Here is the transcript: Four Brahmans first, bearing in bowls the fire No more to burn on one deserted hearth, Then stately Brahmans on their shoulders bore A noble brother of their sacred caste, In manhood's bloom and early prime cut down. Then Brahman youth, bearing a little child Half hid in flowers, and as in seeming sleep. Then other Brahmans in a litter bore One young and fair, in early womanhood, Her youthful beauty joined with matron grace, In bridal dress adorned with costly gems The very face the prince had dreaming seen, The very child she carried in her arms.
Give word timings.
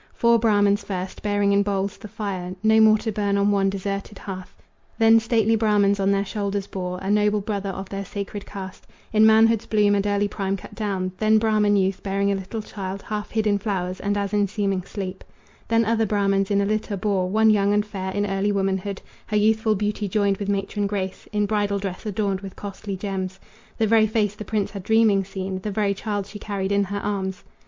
Four 0.15 0.39
Brahmans 0.39 0.83
first, 0.83 1.21
bearing 1.21 1.51
in 1.53 1.61
bowls 1.61 1.95
the 1.97 2.07
fire 2.07 2.55
No 2.63 2.79
more 2.81 2.97
to 2.97 3.11
burn 3.11 3.37
on 3.37 3.51
one 3.51 3.69
deserted 3.69 4.17
hearth, 4.17 4.59
Then 4.97 5.19
stately 5.19 5.55
Brahmans 5.55 5.99
on 5.99 6.09
their 6.09 6.25
shoulders 6.25 6.65
bore 6.65 6.97
A 7.03 7.11
noble 7.11 7.39
brother 7.39 7.69
of 7.69 7.87
their 7.89 8.03
sacred 8.03 8.43
caste, 8.43 8.87
In 9.13 9.27
manhood's 9.27 9.67
bloom 9.67 9.93
and 9.93 10.07
early 10.07 10.27
prime 10.27 10.57
cut 10.57 10.73
down. 10.73 11.11
Then 11.19 11.37
Brahman 11.37 11.75
youth, 11.75 12.01
bearing 12.01 12.31
a 12.31 12.35
little 12.35 12.63
child 12.63 13.03
Half 13.03 13.29
hid 13.29 13.45
in 13.45 13.59
flowers, 13.59 13.99
and 13.99 14.17
as 14.17 14.33
in 14.33 14.47
seeming 14.47 14.81
sleep. 14.85 15.23
Then 15.67 15.85
other 15.85 16.07
Brahmans 16.07 16.49
in 16.49 16.61
a 16.61 16.65
litter 16.65 16.97
bore 16.97 17.29
One 17.29 17.51
young 17.51 17.71
and 17.71 17.85
fair, 17.85 18.09
in 18.09 18.25
early 18.25 18.51
womanhood, 18.51 19.03
Her 19.27 19.37
youthful 19.37 19.75
beauty 19.75 20.07
joined 20.07 20.37
with 20.37 20.49
matron 20.49 20.87
grace, 20.87 21.27
In 21.31 21.45
bridal 21.45 21.77
dress 21.77 22.07
adorned 22.07 22.41
with 22.41 22.55
costly 22.55 22.97
gems 22.97 23.39
The 23.77 23.85
very 23.85 24.07
face 24.07 24.33
the 24.33 24.45
prince 24.45 24.71
had 24.71 24.81
dreaming 24.81 25.23
seen, 25.25 25.59
The 25.61 25.69
very 25.69 25.93
child 25.93 26.25
she 26.25 26.39
carried 26.39 26.71
in 26.71 26.85
her 26.85 27.01
arms. 27.01 27.43